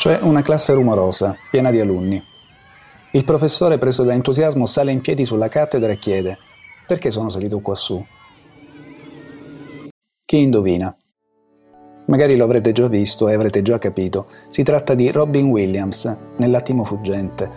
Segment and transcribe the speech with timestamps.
[0.00, 2.24] C'è una classe rumorosa, piena di alunni.
[3.10, 6.38] Il professore, preso da entusiasmo, sale in piedi sulla cattedra e chiede:
[6.86, 8.02] Perché sono salito quassù?
[10.24, 10.96] Chi indovina?
[12.06, 14.28] Magari lo avrete già visto e avrete già capito.
[14.48, 17.50] Si tratta di Robin Williams, nell'attimo fuggente.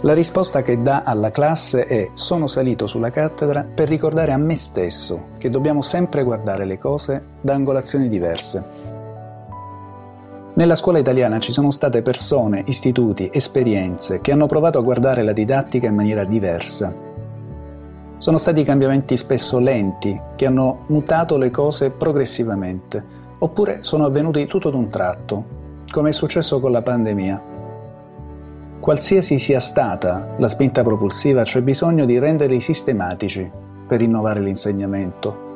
[0.00, 4.56] La risposta che dà alla classe è sono salito sulla cattedra per ricordare a me
[4.56, 8.96] stesso che dobbiamo sempre guardare le cose da angolazioni diverse.
[10.58, 15.30] Nella scuola italiana ci sono state persone, istituti, esperienze che hanno provato a guardare la
[15.30, 16.92] didattica in maniera diversa.
[18.16, 23.04] Sono stati cambiamenti spesso lenti che hanno mutato le cose progressivamente
[23.38, 25.44] oppure sono avvenuti tutto d'un tratto,
[25.92, 27.42] come è successo con la pandemia.
[28.80, 33.48] Qualsiasi sia stata la spinta propulsiva, c'è bisogno di renderli sistematici
[33.86, 35.47] per innovare l'insegnamento.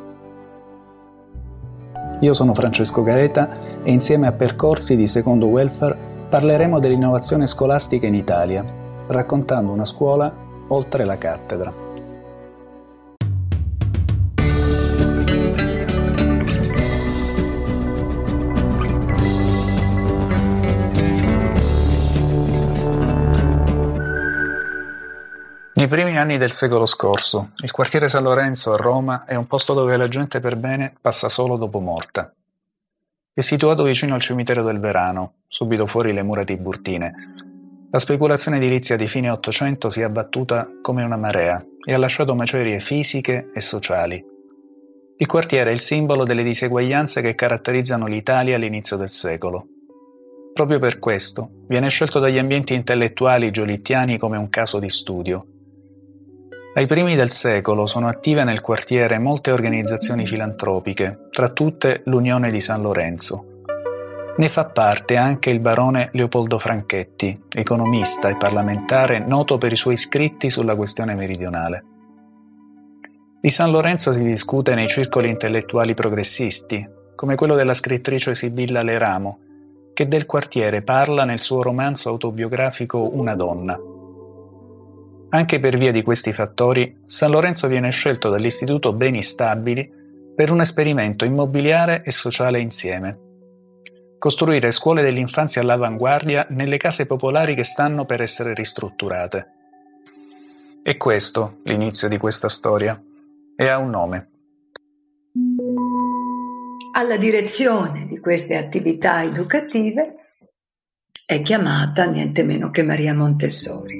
[2.23, 8.14] Io sono Francesco Gaeta e insieme a Percorsi di Secondo Welfare parleremo dell'innovazione scolastica in
[8.14, 8.64] Italia,
[9.09, 10.33] raccontando una scuola
[10.69, 11.81] oltre la cattedra.
[25.83, 29.75] Nei primi anni del secolo scorso, il quartiere San Lorenzo a Roma è un posto
[29.75, 32.33] dove la gente per bene passa solo dopo morta.
[33.34, 37.12] È situato vicino al cimitero del Verano, subito fuori le mura tiburtine.
[37.91, 42.36] La speculazione edilizia di fine Ottocento si è abbattuta come una marea e ha lasciato
[42.36, 44.24] macerie fisiche e sociali.
[45.17, 49.67] Il quartiere è il simbolo delle diseguaglianze che caratterizzano l'Italia all'inizio del secolo.
[50.55, 55.46] Proprio per questo viene scelto dagli ambienti intellettuali giolittiani come un caso di studio
[56.75, 62.61] ai primi del secolo sono attive nel quartiere molte organizzazioni filantropiche, tra tutte l'Unione di
[62.61, 63.47] San Lorenzo.
[64.34, 69.98] Ne fa parte anche il barone Leopoldo Franchetti, economista e parlamentare noto per i suoi
[69.98, 71.84] scritti sulla questione meridionale.
[73.39, 79.39] Di San Lorenzo si discute nei circoli intellettuali progressisti, come quello della scrittrice Sibilla Leramo,
[79.92, 83.79] che del quartiere parla nel suo romanzo autobiografico Una donna.
[85.35, 89.91] Anche per via di questi fattori, San Lorenzo viene scelto dall'Istituto Beni Stabili
[90.35, 93.19] per un esperimento immobiliare e sociale insieme.
[94.19, 99.47] Costruire scuole dell'infanzia all'avanguardia nelle case popolari che stanno per essere ristrutturate.
[100.83, 103.01] E questo l'inizio di questa storia.
[103.57, 104.31] E ha un nome.
[106.95, 110.13] Alla direzione di queste attività educative
[111.25, 113.92] è chiamata niente meno che Maria Montessori.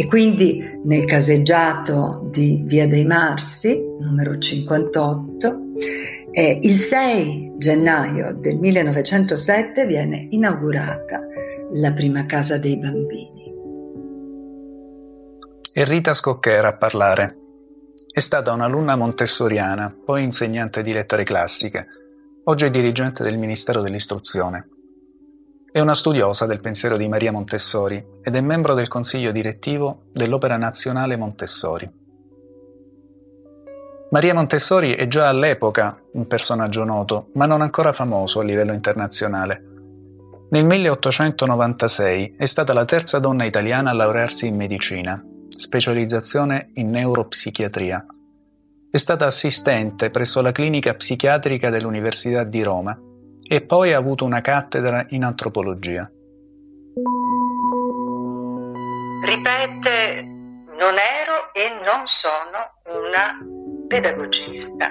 [0.00, 5.60] E quindi nel caseggiato di Via dei Marsi, numero 58,
[6.30, 11.20] eh, il 6 gennaio del 1907 viene inaugurata
[11.74, 13.54] la prima casa dei bambini.
[15.70, 17.36] E Rita Scocchera a parlare.
[18.10, 21.86] È stata un'alunna montessoriana, poi insegnante di lettere classiche,
[22.44, 24.66] oggi è dirigente del Ministero dell'Istruzione.
[25.72, 30.56] È una studiosa del pensiero di Maria Montessori ed è membro del consiglio direttivo dell'Opera
[30.56, 31.88] Nazionale Montessori.
[34.10, 39.64] Maria Montessori è già all'epoca un personaggio noto, ma non ancora famoso a livello internazionale.
[40.50, 48.04] Nel 1896 è stata la terza donna italiana a laurearsi in medicina, specializzazione in neuropsichiatria.
[48.90, 53.00] È stata assistente presso la clinica psichiatrica dell'Università di Roma
[53.52, 56.08] e poi ha avuto una cattedra in antropologia.
[59.24, 63.36] Ripete, non ero e non sono una
[63.88, 64.90] pedagogista.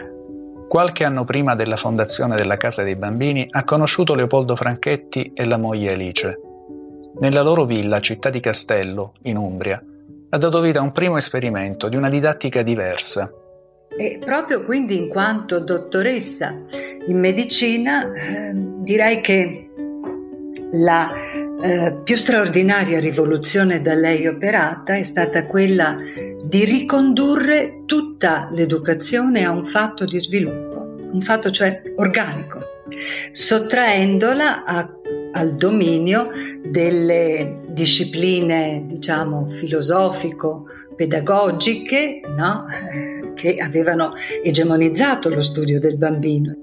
[0.67, 5.57] Qualche anno prima della fondazione della Casa dei Bambini ha conosciuto Leopoldo Franchetti e la
[5.57, 6.39] moglie Alice.
[7.21, 9.81] Nella loro villa, città di Castello, in Umbria,
[10.31, 13.31] ha dato vita a un primo esperimento di una didattica diversa,
[13.97, 16.55] e proprio quindi in quanto dottoressa
[17.07, 19.69] in medicina eh, direi che
[20.71, 21.11] la
[21.61, 25.97] eh, più straordinaria rivoluzione da lei operata è stata quella
[26.43, 32.61] di ricondurre tutta l'educazione a un fatto di sviluppo, un fatto cioè organico,
[33.31, 34.89] sottraendola a,
[35.33, 36.31] al dominio
[36.63, 42.65] delle discipline, diciamo, filosofico-pedagogiche, no?
[43.39, 44.13] Che avevano
[44.43, 46.53] egemonizzato lo studio del bambino.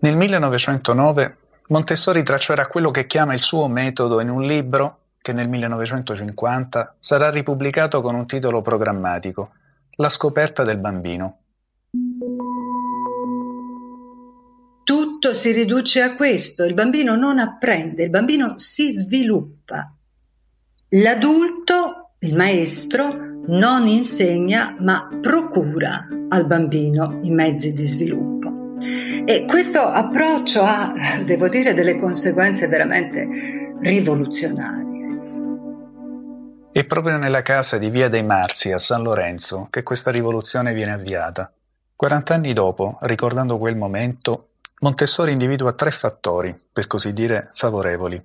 [0.00, 1.36] Nel 1909
[1.68, 7.30] Montessori traccerà quello che chiama il suo metodo in un libro che nel 1950 sarà
[7.30, 9.52] ripubblicato con un titolo programmatico,
[9.96, 11.38] La scoperta del bambino.
[14.84, 19.90] Tutto si riduce a questo, il bambino non apprende, il bambino si sviluppa.
[20.90, 28.76] L'adulto, il maestro, non insegna ma procura al bambino i mezzi di sviluppo.
[29.26, 30.92] E questo approccio ha,
[31.24, 34.92] devo dire, delle conseguenze veramente rivoluzionarie.
[36.72, 40.92] È proprio nella casa di Via dei Marsi a San Lorenzo che questa rivoluzione viene
[40.92, 41.52] avviata.
[41.96, 44.48] 40 anni dopo, ricordando quel momento,
[44.80, 48.16] Montessori individua tre fattori, per così dire, favorevoli.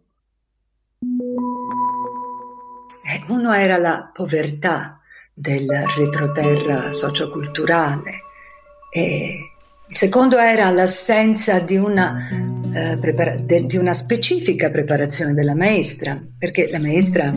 [3.01, 4.98] Eh, uno era la povertà
[5.39, 8.23] del retroterra socioculturale.
[8.91, 9.51] E
[9.87, 12.27] il secondo era l'assenza di una,
[12.73, 17.33] eh, prepara- de- di una specifica preparazione della maestra, perché la maestra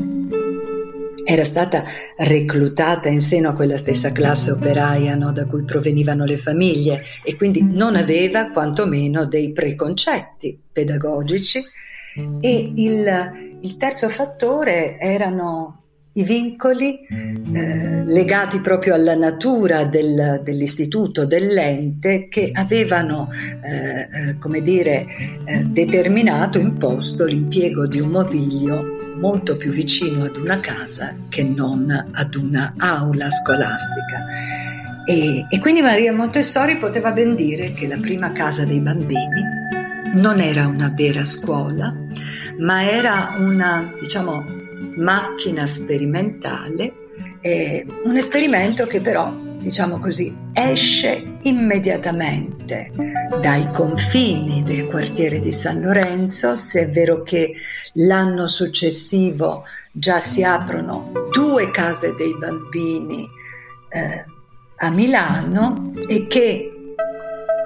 [1.24, 1.84] era stata
[2.16, 7.36] reclutata in seno a quella stessa classe operaia no, da cui provenivano le famiglie e
[7.36, 11.62] quindi non aveva quantomeno dei preconcetti pedagogici.
[12.40, 15.81] E il, il terzo fattore erano
[16.14, 23.30] i vincoli eh, legati proprio alla natura del, dell'istituto, dell'ente, che avevano,
[23.62, 25.06] eh, eh, come dire,
[25.44, 32.10] eh, determinato, imposto l'impiego di un mobilio molto più vicino ad una casa che non
[32.12, 34.26] ad una aula scolastica.
[35.06, 39.60] E, e quindi Maria Montessori poteva ben dire che la prima casa dei bambini
[40.14, 41.94] non era una vera scuola,
[42.58, 44.60] ma era una, diciamo,
[44.96, 46.92] macchina sperimentale,
[47.40, 52.90] eh, un esperimento che però, diciamo così, esce immediatamente
[53.40, 57.54] dai confini del quartiere di San Lorenzo, se è vero che
[57.94, 63.28] l'anno successivo già si aprono due case dei bambini
[63.90, 64.24] eh,
[64.76, 66.72] a Milano e che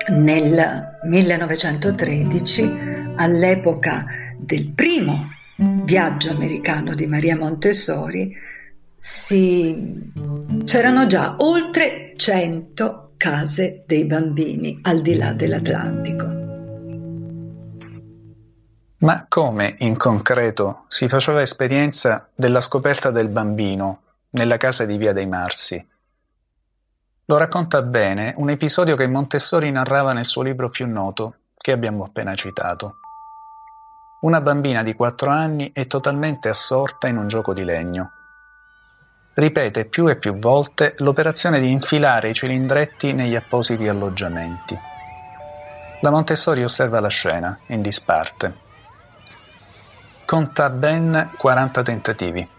[0.09, 2.73] nel 1913,
[3.17, 4.07] all'epoca
[4.37, 8.35] del primo viaggio americano di Maria Montessori,
[8.97, 10.13] si...
[10.65, 16.45] c'erano già oltre 100 case dei bambini al di là dell'Atlantico.
[18.99, 25.13] Ma come in concreto si faceva esperienza della scoperta del bambino nella casa di Via
[25.13, 25.87] dei Marsi?
[27.27, 32.05] Lo racconta bene un episodio che Montessori narrava nel suo libro più noto, che abbiamo
[32.05, 32.99] appena citato.
[34.19, 38.13] Una bambina di 4 anni è totalmente assorta in un gioco di legno.
[39.35, 44.77] Ripete più e più volte l'operazione di infilare i cilindretti negli appositi alloggiamenti.
[46.01, 48.55] La Montessori osserva la scena, in disparte.
[50.25, 52.51] Conta ben 40 tentativi.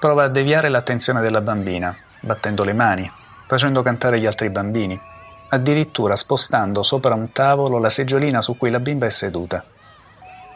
[0.00, 3.08] Prova a deviare l'attenzione della bambina, battendo le mani,
[3.46, 5.00] facendo cantare gli altri bambini,
[5.50, 9.64] addirittura spostando sopra un tavolo la seggiolina su cui la bimba è seduta.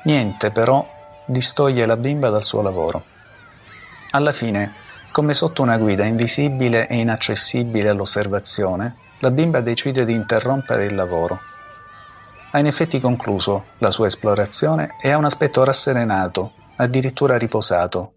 [0.07, 0.89] Niente però
[1.25, 3.05] distoglie la bimba dal suo lavoro.
[4.11, 4.75] Alla fine,
[5.11, 11.41] come sotto una guida invisibile e inaccessibile all'osservazione, la bimba decide di interrompere il lavoro.
[12.53, 18.13] Ha in effetti concluso la sua esplorazione e ha un aspetto rasserenato, addirittura riposato.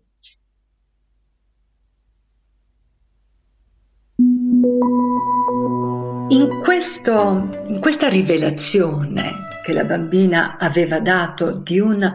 [6.28, 12.14] In, questo, in questa rivelazione che la bambina aveva dato di un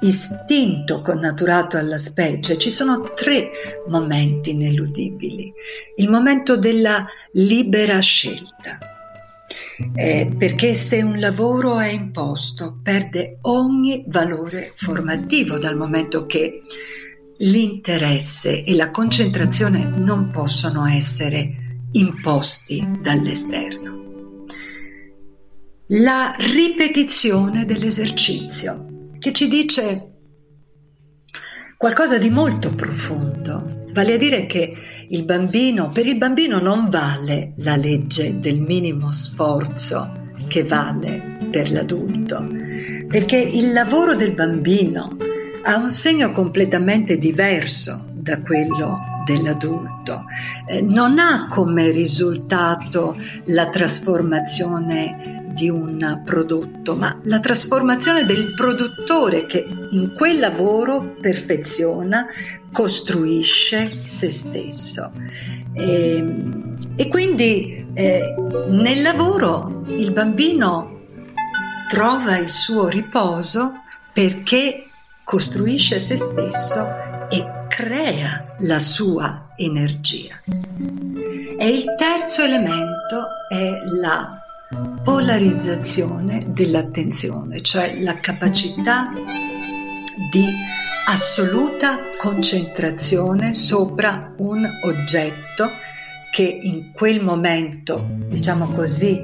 [0.00, 3.50] istinto connaturato alla specie, ci sono tre
[3.88, 5.52] momenti ineludibili.
[5.96, 8.78] Il momento della libera scelta.
[9.92, 16.62] Eh, perché se un lavoro è imposto perde ogni valore formativo dal momento che
[17.38, 24.13] l'interesse e la concentrazione non possono essere imposti dall'esterno
[25.88, 30.12] la ripetizione dell'esercizio, che ci dice
[31.76, 34.74] qualcosa di molto profondo, vale a dire che
[35.10, 41.70] il bambino, per il bambino non vale la legge del minimo sforzo che vale per
[41.70, 42.46] l'adulto,
[43.06, 45.16] perché il lavoro del bambino
[45.64, 50.24] ha un segno completamente diverso da quello dell'adulto,
[50.66, 59.46] eh, non ha come risultato la trasformazione di un prodotto, ma la trasformazione del produttore
[59.46, 62.26] che in quel lavoro perfeziona,
[62.72, 65.12] costruisce se stesso.
[65.72, 68.34] E, ehm, e quindi eh,
[68.68, 71.00] nel lavoro il bambino
[71.88, 73.82] trova il suo riposo
[74.12, 74.86] perché
[75.22, 76.86] costruisce se stesso
[77.30, 80.40] e crea la sua energia.
[80.46, 84.43] E il terzo elemento è la
[85.02, 89.10] polarizzazione dell'attenzione, cioè la capacità
[90.30, 90.46] di
[91.06, 95.70] assoluta concentrazione sopra un oggetto
[96.32, 99.22] che in quel momento, diciamo così,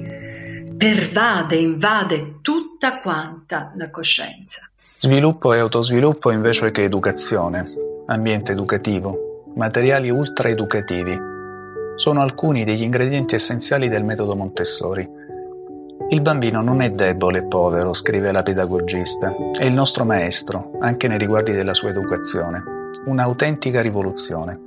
[0.77, 4.69] pervade, invade tutta quanta la coscienza.
[4.99, 7.65] Sviluppo e autosviluppo invece che educazione,
[8.07, 11.19] ambiente educativo, materiali ultra educativi,
[11.97, 15.20] sono alcuni degli ingredienti essenziali del metodo Montessori
[16.09, 21.07] il bambino non è debole e povero, scrive la pedagogista, è il nostro maestro, anche
[21.07, 22.63] nei riguardi della sua educazione.
[23.05, 24.59] Un'autentica rivoluzione.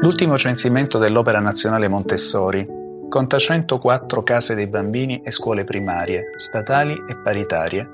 [0.00, 2.66] L'ultimo censimento dell'Opera Nazionale Montessori
[3.08, 7.88] conta 104 case dei bambini e scuole primarie, statali e paritarie,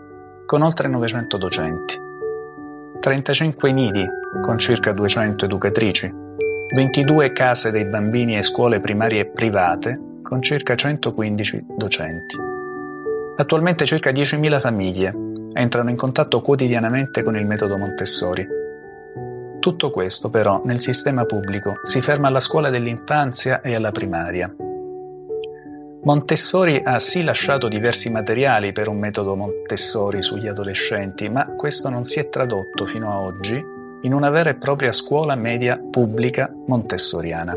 [0.44, 1.94] con oltre 900 docenti.
[3.00, 4.04] 35 nidi,
[4.42, 6.14] con circa 200 educatrici,
[6.74, 12.36] 22 case dei bambini e scuole primarie private, con circa 115 docenti.
[13.38, 15.14] Attualmente circa 10.000 famiglie
[15.54, 18.46] entrano in contatto quotidianamente con il metodo Montessori.
[19.58, 24.54] Tutto questo però nel sistema pubblico si ferma alla scuola dell'infanzia e alla primaria.
[26.02, 32.04] Montessori ha sì lasciato diversi materiali per un metodo Montessori sugli adolescenti, ma questo non
[32.04, 33.64] si è tradotto fino a oggi
[34.02, 37.56] in una vera e propria scuola media pubblica montessoriana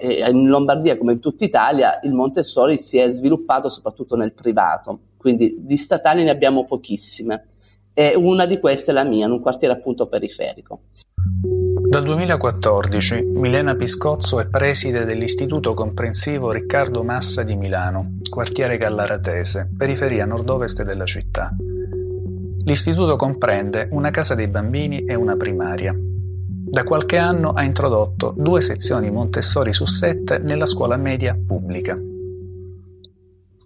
[0.00, 5.56] in Lombardia come in tutta Italia il Montessori si è sviluppato soprattutto nel privato, quindi
[5.58, 7.46] di statali ne abbiamo pochissime
[7.92, 10.82] e una di queste è la mia, in un quartiere appunto periferico.
[11.88, 20.26] Dal 2014 Milena Piscozzo è preside dell'Istituto Comprensivo Riccardo Massa di Milano, quartiere Gallaratese, periferia
[20.26, 21.50] nord-ovest della città.
[22.64, 25.96] L'istituto comprende una casa dei bambini e una primaria,
[26.70, 31.98] da qualche anno ha introdotto due sezioni Montessori su sette nella scuola media pubblica.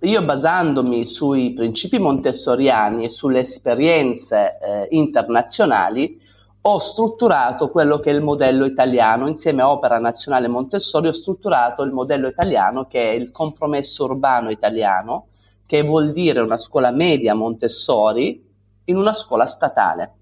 [0.03, 6.21] Io basandomi sui principi montessoriani e sulle esperienze eh, internazionali
[6.63, 11.83] ho strutturato quello che è il modello italiano, insieme a Opera Nazionale Montessori ho strutturato
[11.83, 15.27] il modello italiano che è il compromesso urbano italiano,
[15.67, 18.49] che vuol dire una scuola media Montessori
[18.85, 20.13] in una scuola statale.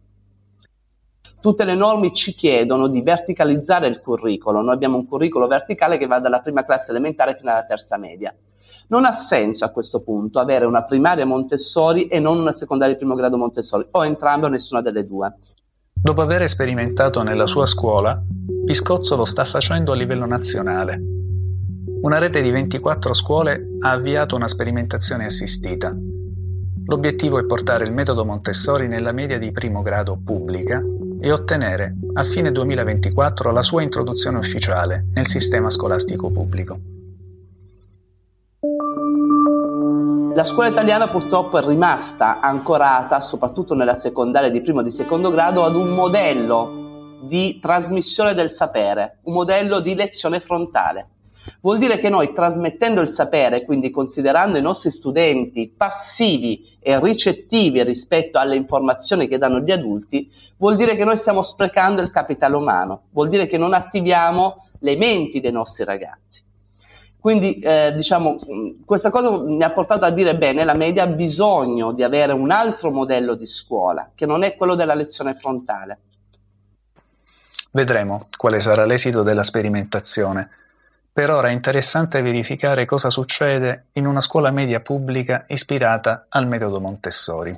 [1.40, 4.62] Tutte le norme ci chiedono di verticalizzare il curriculum.
[4.62, 8.34] Noi abbiamo un curriculum verticale che va dalla prima classe elementare fino alla terza media.
[8.88, 12.98] Non ha senso a questo punto avere una primaria Montessori e non una secondaria di
[12.98, 15.34] primo grado Montessori, o entrambe o nessuna delle due.
[15.94, 18.22] Dopo aver sperimentato nella sua scuola,
[18.66, 21.00] Piscozzo lo sta facendo a livello nazionale.
[22.02, 25.96] Una rete di 24 scuole ha avviato una sperimentazione assistita.
[26.86, 30.82] L'obiettivo è portare il metodo Montessori nella media di primo grado pubblica
[31.20, 36.78] e ottenere a fine 2024 la sua introduzione ufficiale nel sistema scolastico pubblico.
[40.34, 45.30] La scuola italiana purtroppo è rimasta ancorata, soprattutto nella secondaria di primo e di secondo
[45.30, 51.08] grado, ad un modello di trasmissione del sapere, un modello di lezione frontale.
[51.60, 57.82] Vuol dire che noi trasmettendo il sapere, quindi considerando i nostri studenti passivi e ricettivi
[57.82, 62.56] rispetto alle informazioni che danno gli adulti, vuol dire che noi stiamo sprecando il capitale
[62.56, 66.42] umano, vuol dire che non attiviamo le menti dei nostri ragazzi.
[67.18, 68.38] Quindi eh, diciamo,
[68.86, 72.50] questa cosa mi ha portato a dire bene, la media ha bisogno di avere un
[72.50, 75.98] altro modello di scuola, che non è quello della lezione frontale.
[77.72, 80.48] Vedremo quale sarà l'esito della sperimentazione.
[81.20, 86.80] Per ora è interessante verificare cosa succede in una scuola media pubblica ispirata al metodo
[86.80, 87.54] Montessori.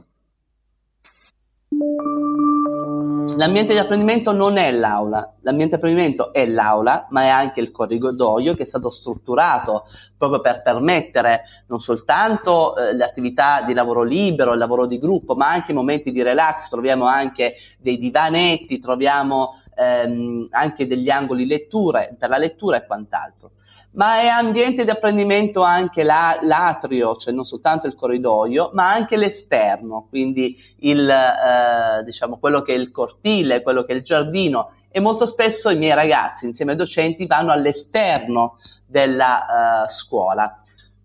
[3.37, 7.71] L'ambiente di apprendimento non è l'aula, l'ambiente di apprendimento è l'aula, ma è anche il
[7.71, 9.87] corridoio che è stato strutturato
[10.19, 15.35] proprio per permettere non soltanto eh, le attività di lavoro libero, il lavoro di gruppo,
[15.35, 22.15] ma anche momenti di relax, troviamo anche dei divanetti, troviamo ehm, anche degli angoli letture,
[22.19, 23.53] per la lettura e quant'altro.
[23.95, 29.17] Ma è ambiente di apprendimento anche la, l'atrio, cioè non soltanto il corridoio, ma anche
[29.17, 34.73] l'esterno, quindi il, eh, diciamo, quello che è il cortile, quello che è il giardino.
[34.91, 40.62] E molto spesso i miei ragazzi, insieme ai docenti, vanno all'esterno della uh, scuola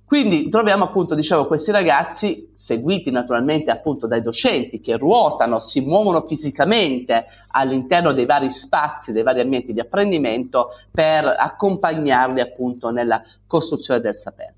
[0.08, 6.22] quindi troviamo appunto, dicevo, questi ragazzi seguiti naturalmente appunto dai docenti che ruotano, si muovono
[6.22, 14.00] fisicamente all'interno dei vari spazi, dei vari ambienti di apprendimento per accompagnarli appunto nella costruzione
[14.00, 14.56] del sapere.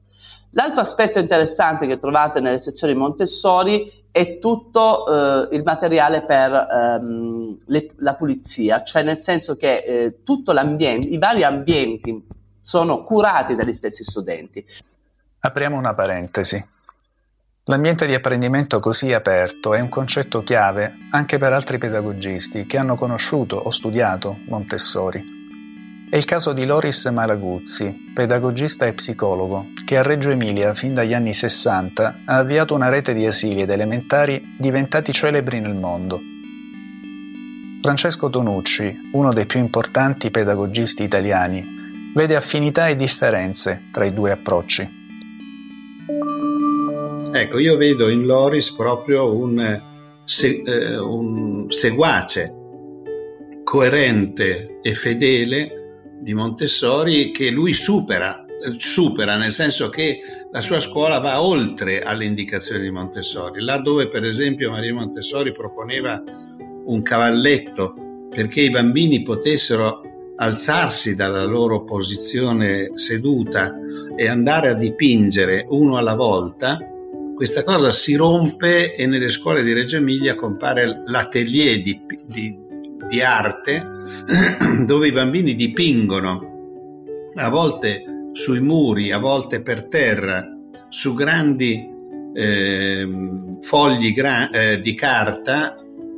[0.51, 7.57] L'altro aspetto interessante che trovate nelle sezioni Montessori è tutto eh, il materiale per ehm,
[7.65, 12.23] le, la pulizia, cioè nel senso che eh, tutto l'ambiente, i vari ambienti
[12.59, 14.63] sono curati dagli stessi studenti.
[15.41, 16.61] Apriamo una parentesi.
[17.63, 22.95] L'ambiente di apprendimento così aperto è un concetto chiave anche per altri pedagogisti che hanno
[22.95, 25.23] conosciuto o studiato Montessori.
[26.09, 31.13] È il caso di Loris Malaguzzi, pedagogista e psicologo, che a Reggio Emilia fin dagli
[31.13, 36.19] anni 60 ha avviato una rete di asili ed elementari diventati celebri nel mondo.
[37.81, 44.31] Francesco Tonucci, uno dei più importanti pedagogisti italiani, vede affinità e differenze tra i due
[44.31, 44.98] approcci.
[47.31, 49.81] Ecco, io vedo in Loris proprio un,
[50.25, 52.55] se, eh, un seguace
[53.63, 58.45] coerente e fedele di Montessori che lui supera,
[58.77, 60.19] supera nel senso che
[60.51, 65.51] la sua scuola va oltre alle indicazioni di Montessori, là dove per esempio Maria Montessori
[65.51, 66.21] proponeva
[66.85, 70.01] un cavalletto perché i bambini potessero
[70.35, 73.75] alzarsi dalla loro posizione seduta
[74.15, 76.79] e andare a dipingere uno alla volta,
[77.39, 82.59] questa cosa si rompe e nelle scuole di Reggio Emilia compare l'atelier di, di,
[83.07, 83.81] di arte
[84.85, 88.03] dove i bambini dipingono a volte
[88.33, 90.45] sui muri, a volte per terra,
[90.89, 91.81] su grandi
[92.33, 93.07] eh,
[93.61, 95.75] fogli gra- eh, di carta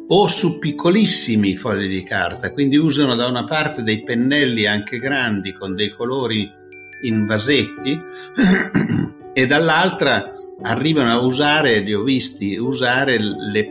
[0.08, 5.54] o su piccolissimi fogli di carta, quindi usano da una parte dei pennelli anche grandi
[5.54, 6.52] con dei colori
[7.04, 8.02] in vasetti
[9.34, 13.20] e dall'altra arrivano a usare, li ho visti, usare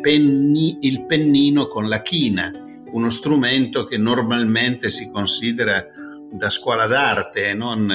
[0.00, 2.50] penni, il pennino con la china
[2.92, 5.84] uno strumento che normalmente si considera
[6.32, 7.92] da scuola d'arte e non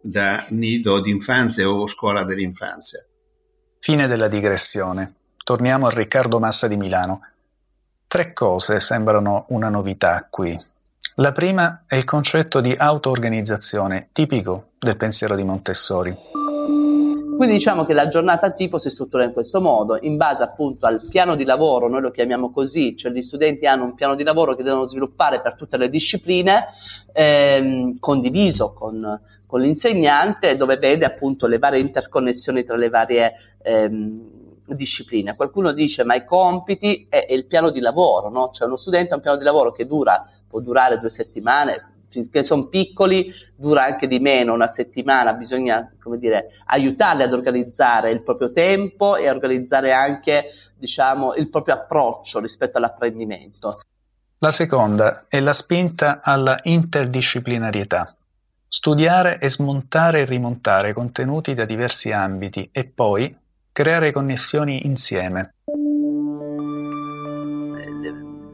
[0.00, 3.04] da nido d'infanzia o scuola dell'infanzia.
[3.80, 5.14] Fine della digressione.
[5.42, 7.20] Torniamo a Riccardo Massa di Milano.
[8.06, 10.56] Tre cose sembrano una novità qui.
[11.16, 16.37] La prima è il concetto di auto-organizzazione, tipico del pensiero di Montessori.
[17.38, 21.00] Quindi diciamo che la giornata tipo si struttura in questo modo, in base appunto al
[21.08, 24.56] piano di lavoro, noi lo chiamiamo così, cioè gli studenti hanno un piano di lavoro
[24.56, 26.64] che devono sviluppare per tutte le discipline,
[27.12, 34.20] ehm, condiviso con, con, l'insegnante, dove vede appunto le varie interconnessioni tra le varie ehm,
[34.66, 35.36] discipline.
[35.36, 38.50] Qualcuno dice ma i compiti è il piano di lavoro, no?
[38.50, 42.42] Cioè uno studente ha un piano di lavoro che dura, può durare due settimane, finché
[42.42, 48.22] sono piccoli dura anche di meno, una settimana, bisogna come dire, aiutarli ad organizzare il
[48.22, 53.80] proprio tempo e a organizzare anche diciamo, il proprio approccio rispetto all'apprendimento.
[54.38, 58.08] La seconda è la spinta alla interdisciplinarietà.
[58.68, 63.36] Studiare e smontare e rimontare contenuti da diversi ambiti e poi
[63.72, 65.54] creare connessioni insieme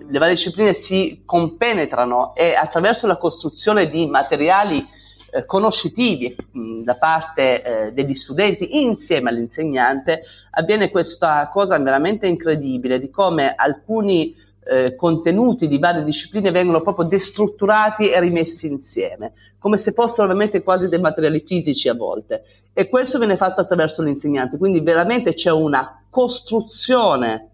[0.08, 4.86] le varie discipline si compenetrano e attraverso la costruzione di materiali
[5.30, 13.00] eh, conoscitivi mh, da parte eh, degli studenti insieme all'insegnante avviene questa cosa veramente incredibile
[13.00, 14.34] di come alcuni
[14.66, 20.62] eh, contenuti di varie discipline vengono proprio destrutturati e rimessi insieme, come se fossero veramente
[20.62, 22.44] quasi dei materiali fisici a volte.
[22.72, 27.50] E questo viene fatto attraverso l'insegnante, quindi veramente c'è una costruzione,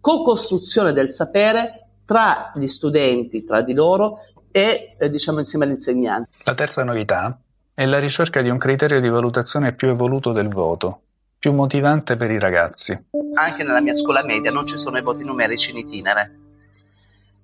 [0.00, 4.18] co-costruzione del sapere tra gli studenti, tra di loro
[4.50, 6.38] e eh, diciamo insieme agli insegnanti.
[6.44, 7.38] La terza novità
[7.74, 11.00] è la ricerca di un criterio di valutazione più evoluto del voto,
[11.38, 13.06] più motivante per i ragazzi.
[13.34, 16.38] Anche nella mia scuola media non ci sono i voti numerici in itinere.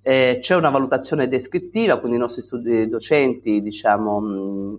[0.03, 4.79] Eh, c'è una valutazione descrittiva, quindi i nostri studi- docenti diciamo, mh,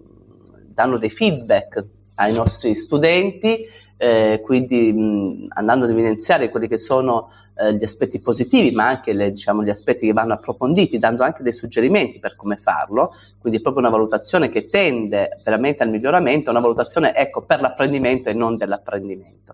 [0.74, 3.65] danno dei feedback ai nostri studenti,
[4.01, 9.13] eh, quindi mh, andando ad evidenziare quelli che sono eh, gli aspetti positivi, ma anche
[9.13, 13.13] le, diciamo, gli aspetti che vanno approfonditi, dando anche dei suggerimenti per come farlo.
[13.39, 18.33] Quindi proprio una valutazione che tende veramente al miglioramento, una valutazione ecco, per l'apprendimento e
[18.33, 19.53] non dell'apprendimento.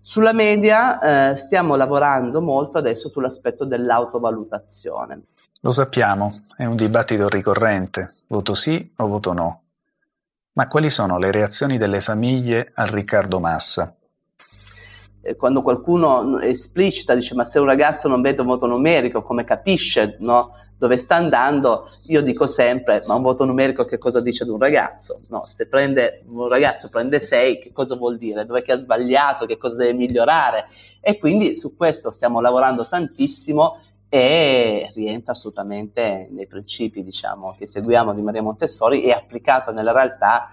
[0.00, 5.24] Sulla media eh, stiamo lavorando molto adesso sull'aspetto dell'autovalutazione.
[5.60, 9.62] Lo sappiamo, è un dibattito ricorrente, voto sì o voto no.
[10.58, 13.94] Ma quali sono le reazioni delle famiglie al Riccardo Massa?
[15.20, 19.44] Eh, quando qualcuno esplicita, dice ma se un ragazzo non vede un voto numerico, come
[19.44, 24.42] capisce no, dove sta andando, io dico sempre, ma un voto numerico che cosa dice
[24.42, 25.20] ad un ragazzo?
[25.28, 28.44] No, se prende, un ragazzo prende 6, che cosa vuol dire?
[28.44, 29.46] Dove che ha sbagliato?
[29.46, 30.64] Che cosa deve migliorare?
[31.00, 38.14] E quindi su questo stiamo lavorando tantissimo e rientra assolutamente nei principi diciamo, che seguiamo
[38.14, 40.48] di Maria Montessori e applicato nella realtà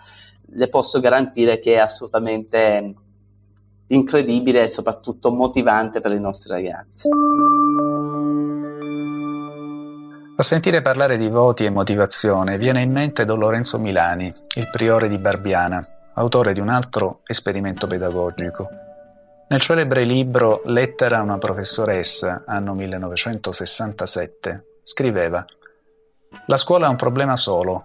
[0.48, 2.94] le posso garantire che è assolutamente
[3.88, 7.08] incredibile e soprattutto motivante per i nostri ragazzi.
[10.38, 15.08] A sentire parlare di voti e motivazione viene in mente Don Lorenzo Milani, il priore
[15.08, 15.82] di Barbiana,
[16.16, 18.85] autore di un altro esperimento pedagogico.
[19.48, 25.46] Nel celebre libro Lettera a una professoressa, anno 1967, scriveva
[26.48, 27.84] La scuola ha un problema solo,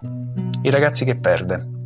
[0.61, 1.79] i ragazzi che perde.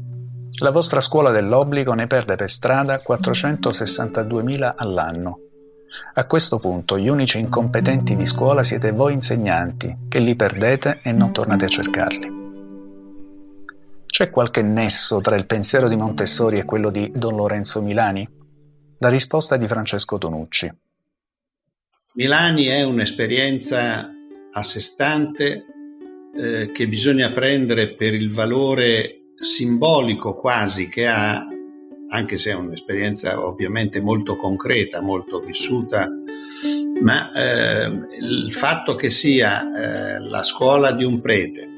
[0.60, 5.40] La vostra scuola dell'obbligo ne perde per strada 462.000 all'anno
[6.14, 11.12] a questo punto gli unici incompetenti di scuola siete voi insegnanti, che li perdete e
[11.12, 12.34] non tornate a cercarli.
[14.06, 18.28] C'è qualche nesso tra il pensiero di Montessori e quello di Don Lorenzo Milani?
[19.06, 20.68] La risposta di Francesco Tonucci.
[22.14, 24.10] Milani è un'esperienza
[24.52, 25.64] a sé stante
[26.36, 31.46] eh, che bisogna prendere per il valore simbolico quasi che ha
[32.10, 36.10] anche se è un'esperienza ovviamente molto concreta, molto vissuta,
[37.00, 37.86] ma eh,
[38.22, 41.70] il fatto che sia eh, la scuola di un prete,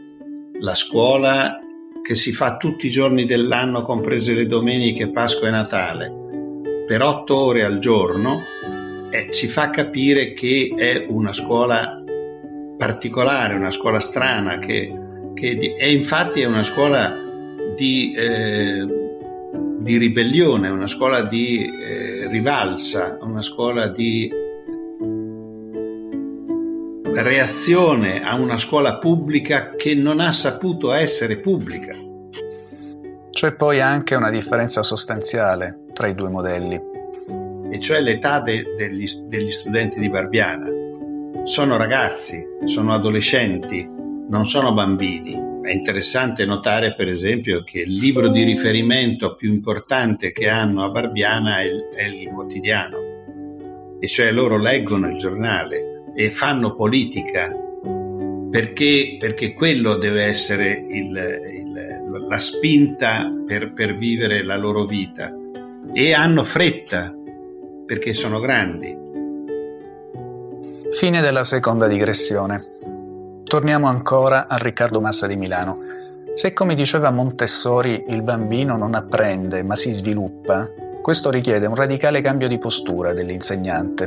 [0.61, 1.59] la scuola
[2.01, 6.25] che si fa tutti i giorni dell'anno, comprese le domeniche, Pasqua e Natale,
[6.87, 8.43] per otto ore al giorno,
[9.09, 12.01] eh, ci fa capire che è una scuola
[12.77, 14.97] particolare, una scuola strana, che,
[15.33, 17.13] che è infatti una scuola
[17.75, 18.15] di...
[18.15, 19.05] Eh,
[19.79, 24.29] di ribellione, una scuola di eh, rivalsa, una scuola di
[27.13, 31.95] reazione a una scuola pubblica che non ha saputo essere pubblica.
[33.29, 36.79] C'è poi anche una differenza sostanziale tra i due modelli.
[37.71, 40.67] E cioè l'età de- degli, degli studenti di Barbiana.
[41.43, 43.89] Sono ragazzi, sono adolescenti,
[44.29, 50.31] non sono bambini è interessante notare, per esempio, che il libro di riferimento più importante
[50.31, 52.97] che hanno a Barbiana è il, è il quotidiano,
[53.99, 57.53] e cioè loro leggono il giornale e fanno politica
[58.49, 65.36] perché, perché quello deve essere il, il, la spinta per, per vivere la loro vita
[65.99, 67.11] e hanno fretta
[67.83, 68.95] perché sono grandi.
[70.91, 72.61] Fine della seconda digressione.
[73.43, 75.79] Torniamo ancora a Riccardo Massa di Milano.
[76.35, 80.69] Se come diceva Montessori il bambino non apprende ma si sviluppa,
[81.01, 84.05] questo richiede un radicale cambio di postura dell'insegnante.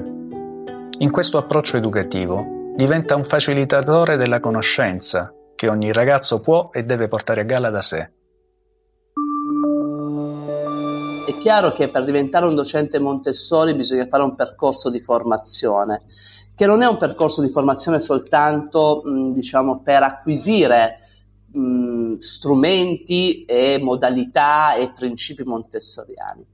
[0.99, 7.09] In questo approccio educativo diventa un facilitatore della conoscenza che ogni ragazzo può e deve
[7.09, 8.11] portare a galla da sé.
[11.31, 16.03] È chiaro che per diventare un docente Montessori bisogna fare un percorso di formazione
[16.57, 20.99] che non è un percorso di formazione soltanto mh, diciamo, per acquisire
[21.53, 26.45] mh, strumenti e modalità e principi montessoriani,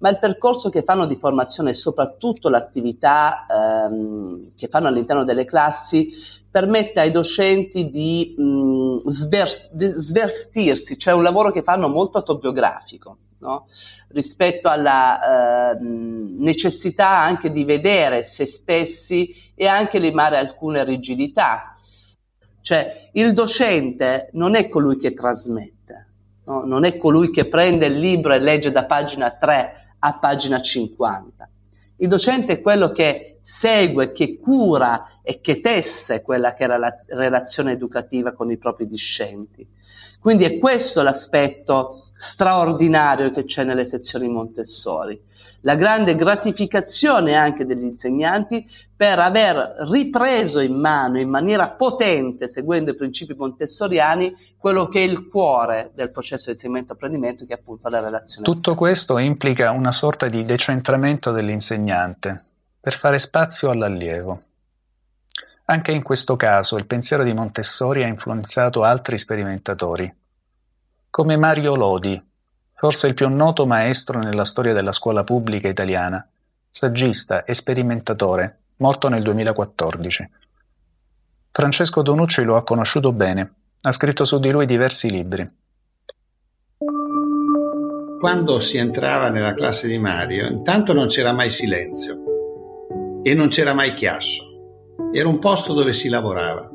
[0.00, 5.46] ma il percorso che fanno di formazione e soprattutto l'attività ehm, che fanno all'interno delle
[5.46, 6.10] classi
[6.50, 13.16] permette ai docenti di, mh, svers- di sverstirsi, cioè un lavoro che fanno molto autobiografico.
[13.40, 13.68] No?
[14.08, 21.76] rispetto alla eh, necessità anche di vedere se stessi e anche limare alcune rigidità.
[22.60, 26.06] Cioè il docente non è colui che trasmette,
[26.44, 26.64] no?
[26.64, 31.48] non è colui che prende il libro e legge da pagina 3 a pagina 50.
[31.96, 36.92] Il docente è quello che segue, che cura e che tesse quella che era la
[37.08, 39.66] relazione educativa con i propri discenti.
[40.20, 45.18] Quindi è questo l'aspetto straordinario che c'è nelle sezioni Montessori.
[45.62, 52.90] La grande gratificazione anche degli insegnanti per aver ripreso in mano in maniera potente, seguendo
[52.90, 57.88] i principi montessoriani, quello che è il cuore del processo di insegnamento-apprendimento, che è appunto
[57.88, 58.44] la relazione.
[58.44, 62.42] Tutto questo implica una sorta di decentramento dell'insegnante
[62.80, 64.40] per fare spazio all'allievo.
[65.66, 70.12] Anche in questo caso il pensiero di Montessori ha influenzato altri sperimentatori,
[71.18, 72.22] come Mario Lodi,
[72.74, 76.24] forse il più noto maestro nella storia della scuola pubblica italiana,
[76.68, 80.30] saggista e sperimentatore, morto nel 2014.
[81.50, 85.44] Francesco Donucci lo ha conosciuto bene, ha scritto su di lui diversi libri.
[88.20, 93.74] Quando si entrava nella classe di Mario, intanto non c'era mai silenzio e non c'era
[93.74, 94.44] mai chiasso.
[95.12, 96.70] Era un posto dove si lavorava.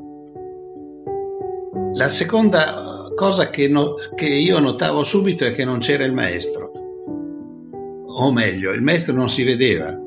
[1.94, 6.70] La seconda cosa che, no, che io notavo subito è che non c'era il maestro.
[8.06, 9.98] O meglio, il maestro non si vedeva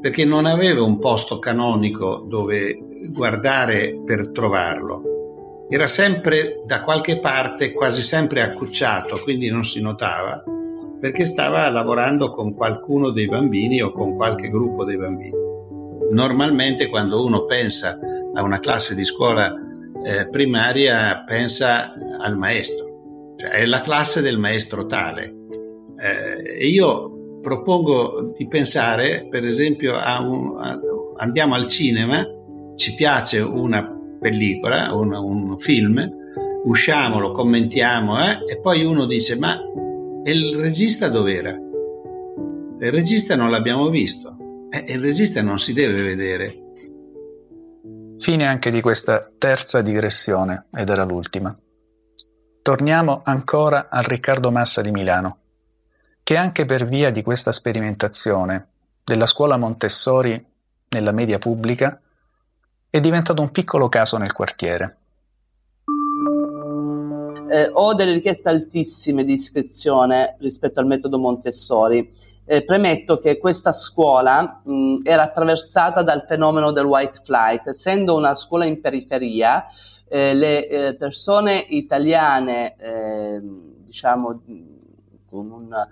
[0.00, 2.78] perché non aveva un posto canonico dove
[3.10, 5.66] guardare per trovarlo.
[5.68, 10.42] Era sempre da qualche parte, quasi sempre accucciato, quindi non si notava,
[11.00, 15.34] perché stava lavorando con qualcuno dei bambini o con qualche gruppo dei bambini.
[16.12, 17.98] Normalmente quando uno pensa
[18.32, 19.52] a una classe di scuola
[20.04, 25.34] eh, primaria pensa al maestro, cioè è la classe del maestro tale.
[25.96, 30.78] Eh, io propongo di pensare per esempio a un, a,
[31.16, 32.24] andiamo al cinema,
[32.76, 33.88] ci piace una
[34.20, 36.16] pellicola, un, un film,
[36.64, 39.58] usciamo, lo commentiamo eh, e poi uno dice ma
[40.24, 41.50] il regista dov'era?
[41.50, 44.36] Il regista non l'abbiamo visto
[44.70, 46.66] e il regista non si deve vedere.
[48.18, 51.56] Fine anche di questa terza digressione ed era l'ultima.
[52.62, 55.38] Torniamo ancora al Riccardo Massa di Milano,
[56.22, 58.68] che anche per via di questa sperimentazione
[59.04, 60.44] della scuola Montessori
[60.90, 62.00] nella media pubblica
[62.90, 64.96] è diventato un piccolo caso nel quartiere
[67.50, 72.10] eh, ho delle richieste altissime di iscrizione rispetto al metodo Montessori.
[72.44, 78.34] Eh, premetto che questa scuola mh, era attraversata dal fenomeno del white flight, essendo una
[78.34, 79.66] scuola in periferia,
[80.08, 84.40] eh, le eh, persone italiane, ehm, diciamo,
[85.28, 85.86] con un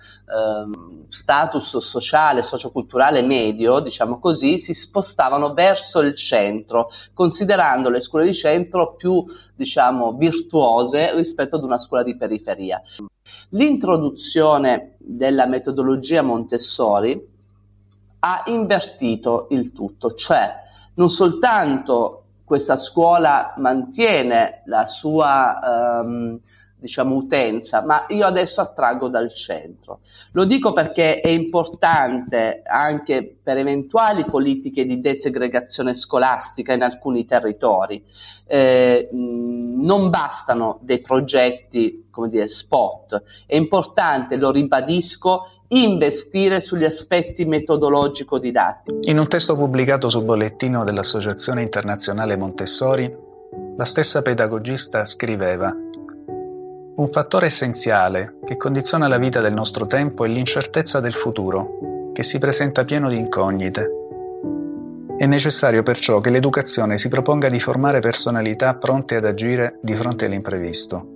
[0.65, 8.25] um, status sociale, socioculturale medio, diciamo così, si spostavano verso il centro, considerando le scuole
[8.25, 12.81] di centro più, diciamo, virtuose rispetto ad una scuola di periferia.
[13.51, 17.35] L'introduzione della metodologia Montessori
[18.21, 26.41] ha invertito il tutto, cioè non soltanto questa scuola mantiene la sua um,
[26.87, 30.01] diciamo, utenza, ma io adesso attraggo dal centro.
[30.33, 38.03] Lo dico perché è importante anche per eventuali politiche di desegregazione scolastica in alcuni territori.
[38.49, 47.45] Eh, non bastano dei progetti, come dire, spot, è importante, lo ribadisco, investire sugli aspetti
[47.45, 49.11] metodologico-didattici.
[49.11, 53.25] In un testo pubblicato sul bollettino dell'Associazione Internazionale Montessori,
[53.77, 55.75] la stessa pedagogista scriveva
[56.97, 62.23] un fattore essenziale che condiziona la vita del nostro tempo è l'incertezza del futuro, che
[62.23, 63.91] si presenta pieno di incognite.
[65.19, 70.25] È necessario perciò che l'educazione si proponga di formare personalità pronte ad agire di fronte
[70.25, 71.09] all'imprevisto.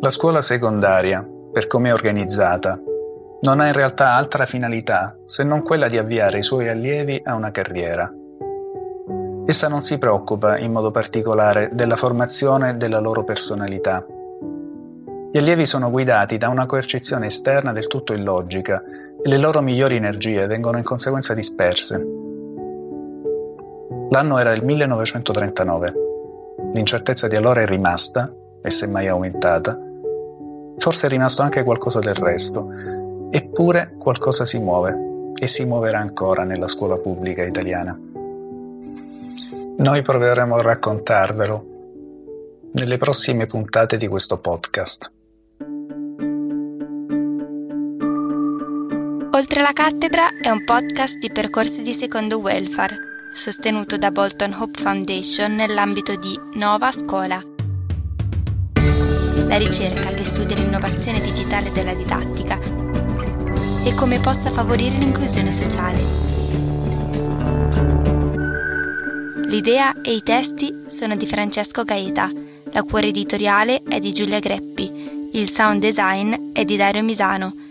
[0.00, 2.80] La scuola secondaria, per come è organizzata,
[3.42, 7.34] non ha in realtà altra finalità se non quella di avviare i suoi allievi a
[7.34, 8.12] una carriera.
[9.48, 14.04] Essa non si preoccupa in modo particolare della formazione della loro personalità.
[15.30, 18.82] Gli allievi sono guidati da una coercizione esterna del tutto illogica
[19.22, 21.96] e le loro migliori energie vengono in conseguenza disperse.
[24.10, 25.94] L'anno era il 1939.
[26.72, 29.78] L'incertezza di allora è rimasta, e semmai aumentata.
[30.76, 32.68] Forse è rimasto anche qualcosa del resto,
[33.30, 37.96] eppure qualcosa si muove e si muoverà ancora nella scuola pubblica italiana.
[39.78, 41.66] Noi proveremo a raccontarvelo
[42.72, 45.12] nelle prossime puntate di questo podcast.
[49.32, 52.96] Oltre la cattedra è un podcast di percorsi di secondo welfare,
[53.34, 57.38] sostenuto da Bolton Hope Foundation nell'ambito di Nova Scuola.
[59.46, 62.58] La ricerca che studia l'innovazione digitale della didattica
[63.84, 66.25] e come possa favorire l'inclusione sociale
[69.48, 72.30] L'idea e i testi sono di Francesco Gaeta,
[72.72, 77.65] la cura editoriale è di Giulia Greppi, il sound design è di Dario Misano